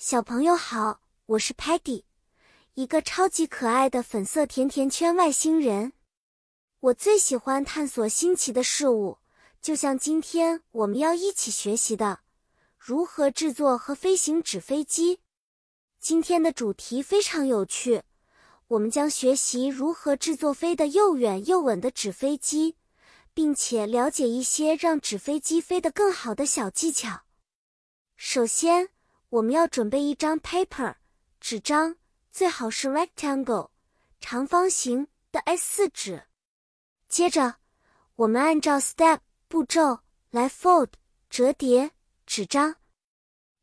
[0.00, 2.04] 小朋友好，我是 Patty，
[2.74, 5.92] 一个超级可爱的粉色甜甜圈外星人。
[6.78, 9.18] 我最喜欢探索新奇的事物，
[9.60, 12.20] 就像今天我们要一起学习的
[12.76, 15.18] 如何制作和飞行纸飞机。
[15.98, 18.04] 今天的主题非常有趣，
[18.68, 22.76] 我们将学习如何制作飞得又远又稳的纸飞机，
[23.34, 27.22] 并且了解一些让纸飞机飞得更好的小技巧。
[28.16, 28.90] 首先，
[29.30, 30.94] 我们要准备一张 paper
[31.38, 31.96] 纸张，
[32.30, 33.68] 最好是 rectangle
[34.20, 36.24] 长方形的 A4 纸。
[37.08, 37.56] 接着，
[38.16, 40.00] 我们按照 step 步骤
[40.30, 40.88] 来 fold
[41.28, 41.90] 折叠
[42.24, 42.76] 纸张。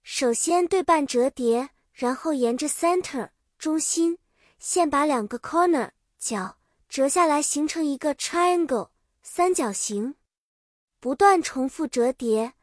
[0.04, 4.20] 首先对半折叠，然后沿着 center 中心
[4.60, 5.90] 线把两个 corner
[6.20, 8.90] 角折下来，形成一个 triangle
[9.24, 10.14] 三角形。
[11.00, 12.54] 不断重复折叠，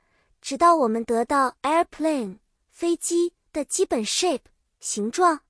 [0.41, 2.39] 直到我们得到 airplane。
[2.73, 4.47] 飞机的基本 shape
[4.81, 5.43] 形状，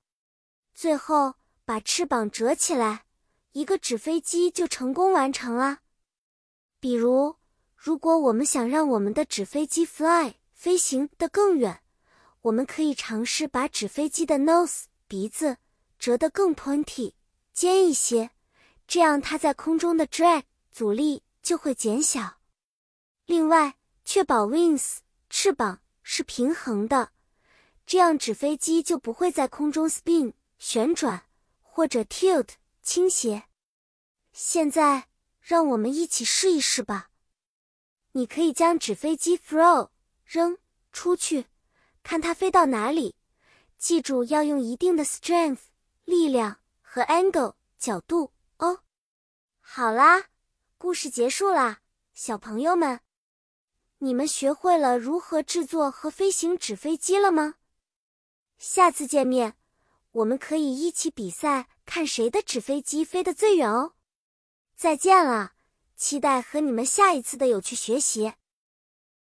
[0.75, 3.05] 最后把翅膀折起来，
[3.53, 5.79] 一个纸飞机就成功完成了。
[6.79, 7.37] 比如，
[7.75, 11.81] 如果我们想让我们的纸飞机 fly 飞行的更远，
[12.41, 15.57] 我们可以尝试把纸飞机的 nose 鼻子
[15.97, 17.13] 折得更 pointy
[17.53, 18.31] 尖一些，
[18.85, 22.37] 这样它在空中的 drag 阻力就会减小。
[23.25, 24.97] 另外，确保 wings
[25.29, 27.11] 翅膀是平衡的。
[27.85, 31.25] 这样纸飞机就不会在空中 spin 旋转
[31.61, 32.49] 或者 tilt
[32.81, 33.43] 倾斜。
[34.31, 35.09] 现在，
[35.39, 37.09] 让我们一起试一试吧。
[38.13, 39.89] 你可以将纸飞机 throw
[40.25, 40.57] 扔
[40.91, 41.47] 出去，
[42.01, 43.15] 看它飞到哪里。
[43.77, 45.59] 记住要用一定的 strength
[46.05, 48.79] 力量和 angle 角度哦。
[49.59, 50.29] 好啦，
[50.77, 51.81] 故事结束啦，
[52.13, 53.01] 小朋友们，
[53.97, 57.55] 你们学会了如何制作和飞行纸飞机了吗？
[58.65, 59.55] 下次见面，
[60.13, 63.91] 我们可以一起比赛，看谁的纸飞机飞得最远哦！
[64.73, 65.51] 再见了，
[65.97, 68.31] 期待和你们下一次的有趣学习。